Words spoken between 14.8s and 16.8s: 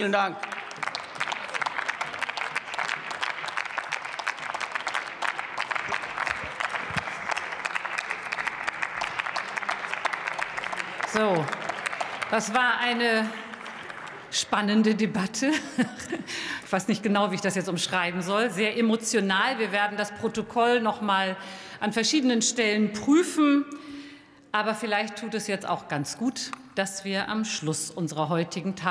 Debatte. Ich